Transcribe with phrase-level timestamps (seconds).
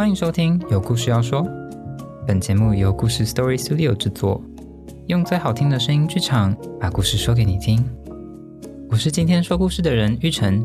[0.00, 1.46] 欢迎收听有故事要说。
[2.26, 4.42] 本节目由故事 Story Studio 制作，
[5.08, 7.84] 用最好听的声音剧场把故事说给你听。
[8.88, 10.64] 我是今天说故事的人玉成，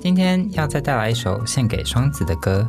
[0.00, 2.66] 今天要再带来一首献给双子的歌。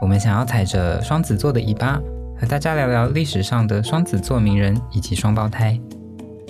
[0.00, 2.00] 我们想要踩着双子座的尾巴，
[2.40, 5.78] 和大家聊聊历史上的双子座名人以及双胞胎。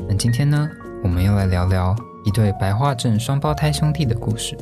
[0.08, 0.70] 那今天呢，
[1.02, 4.56] 我们要来聊聊一对白化症双胞胎兄弟的故事。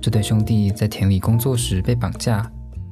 [0.00, 2.50] 这对兄弟在田里工作时被绑架，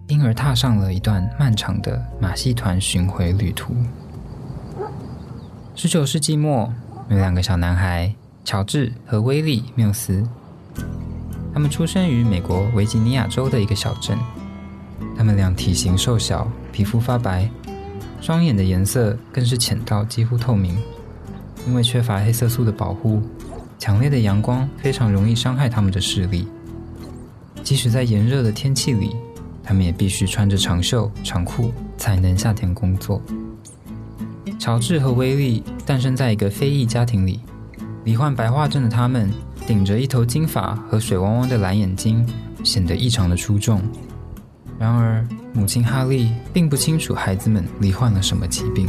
[0.08, 3.74] 因而踏上了一段漫长的马戏团巡回旅途。
[5.74, 6.72] 十九世纪末，
[7.10, 10.26] 有两个小男孩乔治和威利·缪斯，
[11.52, 14.18] 他们出生于美国维吉尼亚州的一个小镇。
[15.16, 17.48] 他们俩体型瘦小，皮肤发白，
[18.22, 20.78] 双眼的颜色更是浅到几乎透明。
[21.66, 23.20] 因为缺乏黑色素的保护，
[23.78, 26.48] 强烈的阳光非常容易伤害他们的视力。
[27.62, 29.14] 即使在炎热的天气里，
[29.69, 33.20] 他们也必须穿着长袖长裤才能下田工作。
[34.58, 37.41] 乔治和威利诞生在一个非裔家庭里，
[38.02, 39.30] 罹患白化症的他们
[39.66, 42.27] 顶着一头金发和水汪汪的蓝眼睛，
[42.64, 43.83] 显得异常的出众。
[44.78, 48.89] 然而，母亲哈利并不清楚孩子们罹患了什么疾病。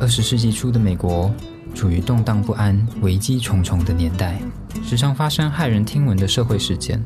[0.00, 1.30] 二十世纪初的美国
[1.74, 4.40] 处于动荡不安、危机重重的年代。
[4.90, 7.00] 时常发生骇人听闻的社会事件。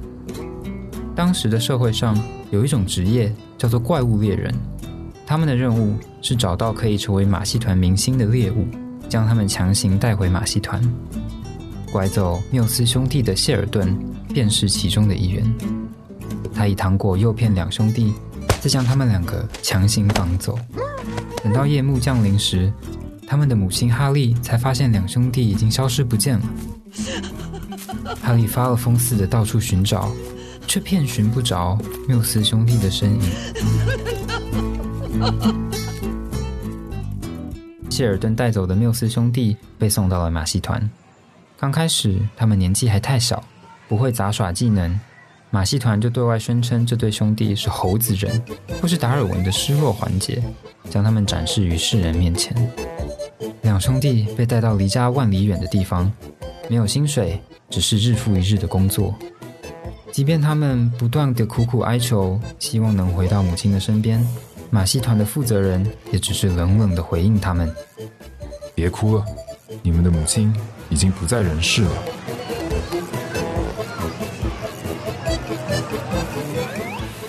[1.14, 2.18] 当时的社会上
[2.50, 4.54] 有一种职业叫做怪物猎人，
[5.26, 8.66] 他们的任务是找到可以成为马戏团明星的猎物，
[9.06, 10.80] 将他们强行带回马戏团。
[11.92, 13.94] 拐走缪斯兄弟的谢尔顿
[14.32, 15.44] 便是其中的一员。
[16.54, 18.14] 他以糖果诱骗两兄弟，
[18.62, 20.58] 再将他们两个强行绑走。
[21.42, 22.72] 等到夜幕降临时，
[23.26, 26.46] 他们的母亲哈利才发现两兄弟已经消失不见了。
[28.22, 30.10] 哈利发了疯似的到处寻找，
[30.66, 33.20] 却遍寻不着缪斯兄弟的身影。
[37.90, 40.90] 谢尔顿带走的缪斯兄弟被送到了马戏团。
[41.56, 43.42] 刚开始，他们年纪还太小，
[43.88, 44.98] 不会杂耍技能，
[45.50, 48.42] 马戏团就对外宣称这对兄弟是猴子人，
[48.82, 50.42] 或是达尔文的失落环节，
[50.90, 52.52] 将他们展示于世人面前。
[53.62, 56.10] 两兄弟被带到离家万里远的地方，
[56.68, 57.40] 没有薪水。
[57.74, 59.12] 只是日复一日的工作，
[60.12, 64.24] 即便他们不断的苦苦哀求，希望能回到母亲的身边，
[64.70, 67.68] 马戏团的负责人也只是冷冷的回应他们
[68.76, 69.24] ：“别哭了，
[69.82, 70.54] 你们的母亲
[70.88, 71.90] 已经不在人世了。”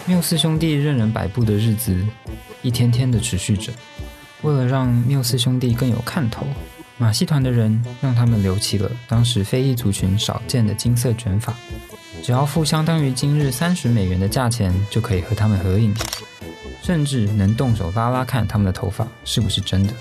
[0.05, 1.99] 缪斯兄弟任人摆布的日子，
[2.61, 3.73] 一天天的持续着。
[4.43, 6.45] 为了让缪斯兄弟更有看头。
[6.97, 11.53] 马戏团的人让他们留起了当时非裔族群少见的金色卷发，
[12.23, 15.93] 只要付相当于今日三十美元的价钱，就可以和他们合影，
[16.81, 19.93] 甚至能动手拉拉看他们的头发是不是真的。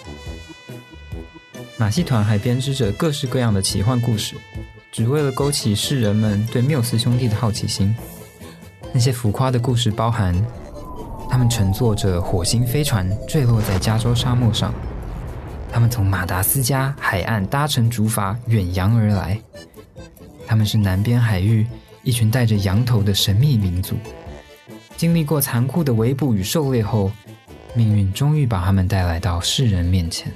[1.77, 4.37] 马戏团还编织着各式各样的奇幻故事，
[4.93, 7.93] 只为了勾起世人们对缪斯兄弟的好奇心。
[8.93, 10.33] 那些浮夸的故事包含，
[11.29, 14.73] 他们乘坐着火星飞船坠落在加州沙漠上。
[15.75, 19.43] 他们从马达斯加海岸搭乘竹筏远洋而来。
[20.47, 21.67] 他们是南边海域
[22.05, 23.97] 一群带着羊头的神秘民族。
[24.97, 27.11] 经历过残酷的围捕与狩猎后，
[27.75, 30.33] 命运终于把他们带来到世人面前。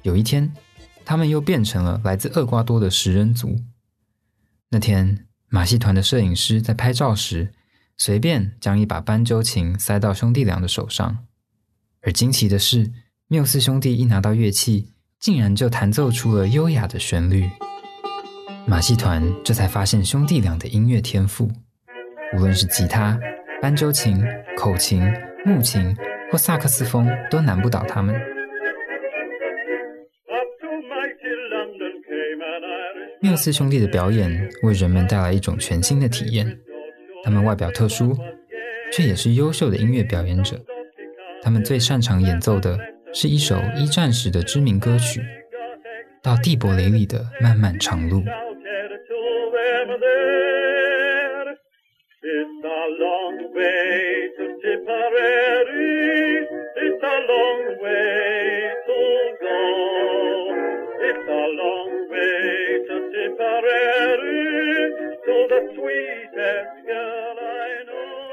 [0.00, 0.50] 有一天，
[1.04, 3.54] 他们又变成了来自厄瓜多的食人族。
[4.70, 7.52] 那天，马戏团的摄影师在拍照时，
[7.98, 11.18] 随便将一把斑鸠琴塞到兄弟俩的手上，
[12.00, 12.90] 而惊奇的是。
[13.30, 14.86] 缪斯兄弟一拿到乐器，
[15.20, 17.44] 竟然就弹奏出了优雅的旋律。
[18.66, 21.46] 马戏团这才发现兄弟俩的音乐天赋，
[22.34, 23.20] 无论是吉他、
[23.60, 24.18] 斑鸠琴、
[24.56, 25.02] 口琴、
[25.44, 25.94] 木琴
[26.32, 28.18] 或萨克斯风，都难不倒他们。
[33.20, 36.58] 缪斯兄弟的表演为人们带来一种全新的体验。
[37.24, 38.16] 他们外表特殊，
[38.90, 40.58] 却也是优秀的音乐表演者。
[41.42, 42.78] 他们最擅长演奏的。
[43.12, 45.20] 是一首一战时的知名歌曲，
[46.22, 48.20] 《到蒂伯雷里的漫漫长路》。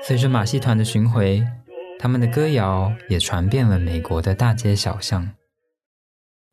[0.01, 1.43] 随着马戏团的巡回。
[1.97, 5.29] 他们的歌谣也传遍了美国的大街小巷。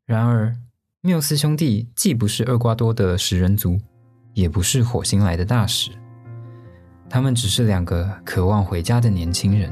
[0.06, 0.56] 然而，
[1.00, 3.78] 缪斯兄弟既不是厄瓜多的食人族，
[4.34, 5.90] 也不是火星来的大使，
[7.08, 9.70] 他们只是两个渴望回家的年轻人。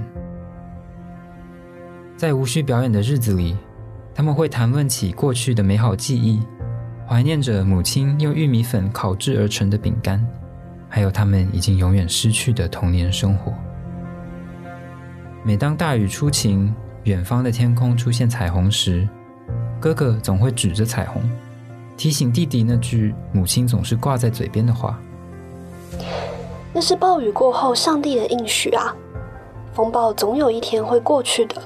[2.16, 3.56] 在无需表演的日子里，
[4.14, 6.40] 他们会谈论起过去的美好记忆，
[7.08, 10.24] 怀念着母亲用玉米粉烤制而成的饼干，
[10.88, 13.54] 还有他们已经永远失去的童年生活。
[15.42, 19.08] 每当大雨初晴，远方的天空出现彩虹时，
[19.80, 21.22] 哥哥总会指着彩虹，
[21.96, 25.00] 提醒弟弟那句母亲总是挂在嘴边的话
[26.74, 28.94] ：“那是暴雨过后上帝的应许啊，
[29.72, 31.62] 风暴总有一天会过去的。”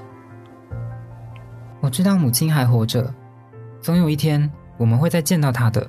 [1.83, 3.13] 我知道母亲还活着，
[3.81, 5.85] 总有一天我们会再见到她的。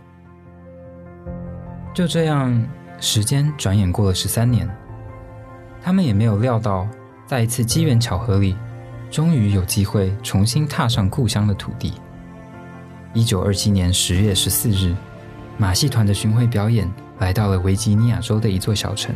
[1.94, 2.68] 就这样，
[3.00, 4.68] 时间转眼过了十三年，
[5.84, 6.88] 他们也没有料到，
[7.28, 8.56] 在一次机缘巧合里，
[9.10, 11.92] 终于有机会重新踏上故乡的土地。
[13.14, 14.96] 一九二七年十月十四日，
[15.58, 16.88] 马戏团的巡回表演
[17.18, 19.16] 来到了维吉尼亚州的一座小城，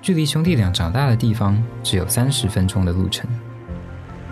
[0.00, 3.28] 距离兄弟俩长大的地方只有三十分钟的路程。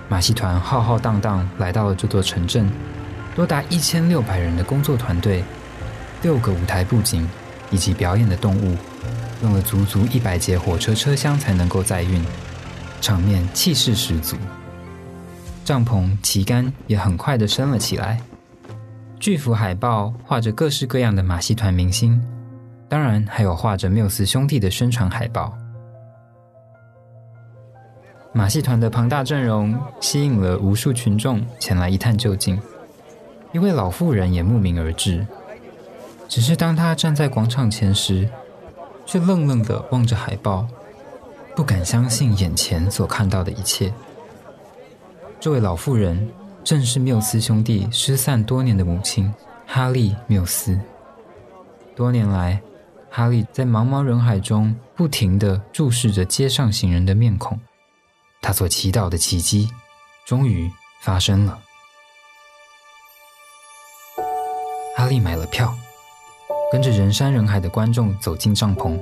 [0.09, 2.67] 马戏团浩浩荡荡来到了这座城镇，
[3.37, 5.45] 多达一千六百人的工作团队，
[6.23, 7.29] 六个舞台布景
[7.71, 8.75] 以及表演的动物，
[9.43, 12.25] 用了足足一百节火车车厢才能够载运，
[13.01, 14.37] 场面气势十足。
[15.65, 18.21] 帐篷旗杆也很快的升了起来，
[19.19, 22.21] 巨幅海报画着各式各样的马戏团明星，
[22.89, 25.57] 当然还有画着缪斯兄弟的宣传海报。
[28.33, 32.61] 马戏团的庞大阵容吸引了无数群众前来一探究竟。
[33.53, 35.27] 一位老妇人也慕名而至，
[36.29, 38.29] 只是当她站在广场前时，
[39.05, 40.67] 却愣愣的望着海报，
[41.61, 43.93] 不敢相信眼前所看到的一切。
[45.39, 46.33] 这位老妇人
[46.65, 49.31] 正是缪斯兄弟失散多年的母亲
[49.67, 50.81] 哈利·缪斯。
[51.95, 52.59] 多年来，
[53.11, 57.61] 哈利在茫茫人海中不停的注视着街上行人的面孔。
[58.41, 59.69] 他所祈祷的奇迹，
[60.25, 60.71] 终于
[61.03, 61.61] 发生了。
[64.97, 65.75] 哈利买了票，
[66.73, 68.99] 跟着人山人海的观众走进帐篷。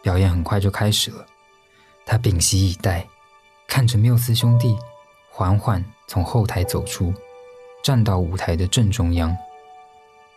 [0.00, 1.26] 表演很快就开始了。
[2.10, 3.06] 他屏息以待，
[3.68, 4.76] 看着缪斯兄弟
[5.30, 7.14] 缓缓从后台走出，
[7.84, 9.36] 站到舞台的正中央，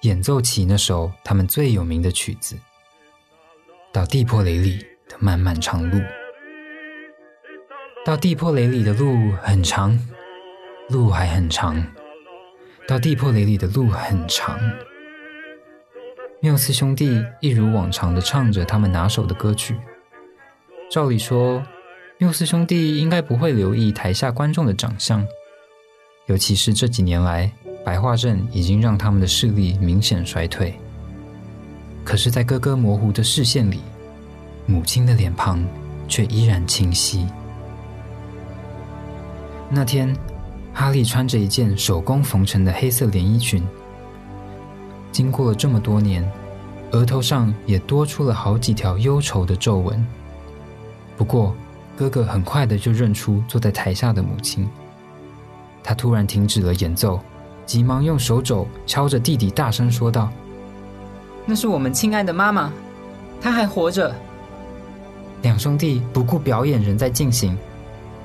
[0.02, 2.56] 演奏起那首他们最有名的曲子
[3.92, 5.98] 《到地破雷里的漫漫长路》。
[8.06, 10.00] 到地破雷里的路很长，
[10.90, 11.84] 路还很长。
[12.88, 14.60] 到地破雷里的路很长。
[16.40, 19.76] 缪斯兄弟一如往常的唱着他们拿手的歌曲。
[20.94, 21.60] 照理说，
[22.20, 25.26] 缪斯兄弟应该不会留意台下观众的长相，
[26.28, 27.52] 尤其是这几年来
[27.84, 30.76] 白化症已经让他们的视力明显衰退。
[32.04, 33.80] 可是，在哥哥模糊的视线里，
[34.68, 35.66] 母亲的脸庞
[36.08, 37.26] 却依然清晰。
[39.72, 40.16] 那天，
[40.76, 43.64] 哈利穿着一件手工缝成的黑色连衣裙。
[45.12, 46.24] 经过了这么多年，
[46.92, 50.06] 额头上也多出了好几条忧愁的皱纹。
[51.18, 51.56] 不过，
[51.96, 54.68] 哥哥很快的就认出坐在台下的母亲。
[55.84, 57.20] 他突然停止了演奏，
[57.66, 60.32] 急忙用手肘敲着弟弟，大声说道
[61.46, 62.72] ：“那是我们亲爱的妈妈，
[63.42, 64.14] 她还活着。”
[65.44, 67.58] 两兄弟不顾表演仍在进行。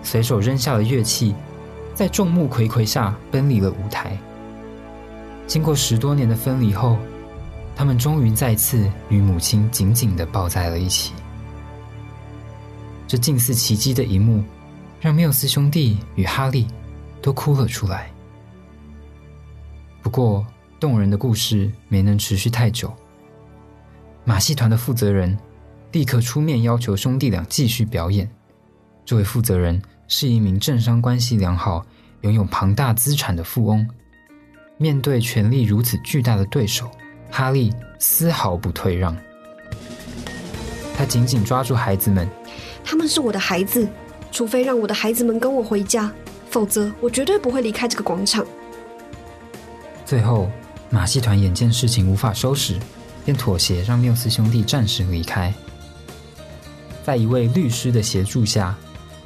[0.03, 1.35] 随手扔下了乐器，
[1.93, 4.17] 在众目睽睽下奔离了舞台。
[5.49, 6.97] 经过十多年的分离后，
[7.75, 11.13] 他们终于再次与母亲紧紧的抱在了一起。
[13.09, 14.45] 这近似奇迹的一幕，
[15.01, 16.67] 让缪斯兄弟与哈利
[17.23, 18.11] 都哭了出来。
[20.03, 20.47] 不过，
[20.79, 22.95] 动人的故事没能持续太久。
[24.25, 25.37] 马戏团的负责人
[25.91, 28.31] 立刻出面要求兄弟俩继续表演。
[29.07, 31.85] 这位负责人是一名政商关系良好、
[32.21, 33.89] 拥有庞大资产的富翁。
[34.77, 36.91] 面对权力如此巨大的对手，
[37.31, 39.17] 哈利丝毫不退让。
[40.95, 42.29] 他紧紧抓住孩子们
[42.85, 43.89] ：“他们是我的孩子，
[44.33, 46.13] 除非让我的孩子们跟我回家，
[46.51, 48.45] 否则我绝对不会离开这个广场。”
[50.05, 50.51] 最后，
[50.91, 52.79] 马戏团眼见事情无法收拾，
[53.25, 55.53] 便妥协，让缪斯兄弟暂时离开。
[57.05, 58.77] 在一位律师的协助下。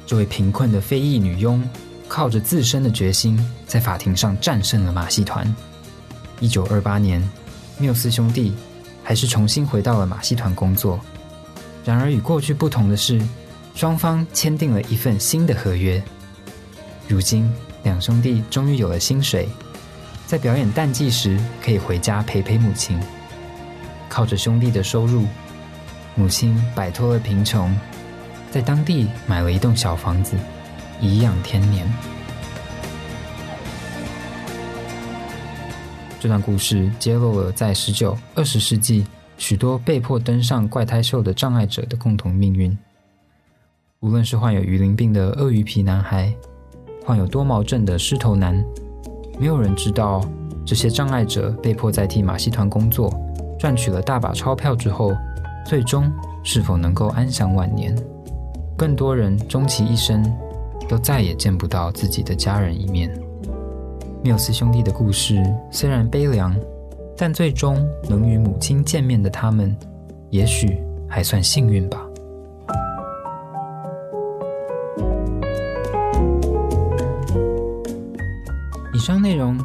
[0.05, 1.63] 这位贫困的非裔女佣，
[2.09, 5.55] 靠着自身的决心，在法庭上战胜了马戏团。
[6.41, 7.23] 一九二八年，
[7.79, 8.53] 缪斯兄弟
[9.01, 10.99] 还是重新回到了马戏团工作。
[11.85, 13.17] 然而与过去不同的是，
[13.75, 16.01] 双方签订了一份新的合约。
[17.07, 17.51] 如今，
[17.83, 19.47] 两兄弟终于有了薪水，
[20.25, 22.99] 在表演淡季时可以回家陪陪母亲。
[24.07, 25.25] 靠着兄弟的收入，
[26.15, 27.75] 母亲摆脱了贫穷，
[28.51, 30.37] 在当地买了一栋小房子，
[31.01, 31.91] 颐养天年。
[36.19, 39.05] 这段故事揭露了在十九、二十世纪
[39.37, 42.77] 许多被迫登上怪胎秀的障碍者的共同命运。
[44.03, 46.29] 无论是患有鱼鳞病的鳄鱼皮男孩，
[47.05, 48.53] 患有多毛症的狮头男，
[49.39, 50.21] 没有人知道
[50.65, 53.09] 这些障碍者被迫在替马戏团工作，
[53.57, 55.15] 赚取了大把钞票之后，
[55.65, 56.11] 最终
[56.43, 57.95] 是否能够安享晚年。
[58.75, 60.21] 更多人终其一生
[60.89, 63.09] 都再也见不到自己的家人一面。
[64.21, 65.41] 缪斯兄弟的故事
[65.71, 66.53] 虽然悲凉，
[67.15, 69.73] 但最终能与母亲见面的他们，
[70.29, 72.05] 也许还算幸运吧。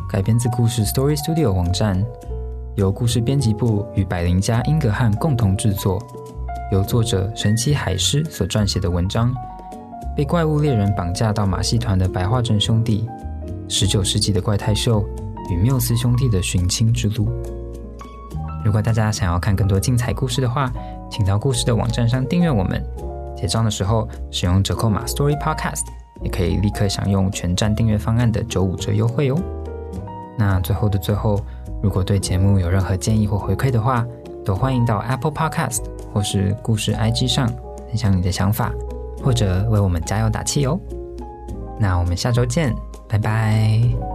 [0.09, 2.03] 改编自故事 Story Studio 网站，
[2.77, 6.03] 由故事编辑部与百灵家英格汉共同制作，
[6.73, 9.35] 由作者神奇海狮所撰写的文章。
[10.17, 13.07] 被怪物猎人绑架到马戏团的白化症兄弟。
[13.69, 15.05] 十九世纪的怪太秀
[15.51, 17.29] 与缪斯兄弟的寻亲之路。
[18.65, 20.73] 如果大家想要看更多精彩故事的话，
[21.11, 22.83] 请到故事的网站上订阅我们。
[23.37, 25.85] 结账的时候使用折扣码 Story Podcast，
[26.23, 29.39] 也可以立刻享用全站订阅方案的九五折优惠哦。
[30.39, 31.41] 那最后的最后，
[31.83, 34.07] 如果对节目有任何建议或回馈的话，
[34.45, 35.81] 都欢迎到 Apple Podcast
[36.15, 37.47] 或是故事 IG 上
[37.89, 38.73] 分享你的想法，
[39.23, 40.79] 或者为我们加油打气哦。
[41.79, 42.75] 那我们下周见。
[43.09, 44.08] 拜拜。